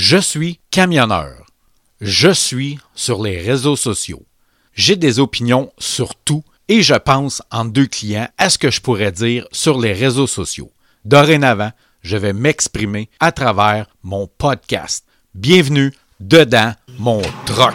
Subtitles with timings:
[0.00, 1.44] Je suis camionneur.
[2.00, 4.22] Je suis sur les réseaux sociaux.
[4.72, 8.80] J'ai des opinions sur tout et je pense en deux clients à ce que je
[8.80, 10.70] pourrais dire sur les réseaux sociaux.
[11.04, 11.72] Dorénavant,
[12.02, 15.04] je vais m'exprimer à travers mon podcast.
[15.34, 17.74] Bienvenue dedans mon troc.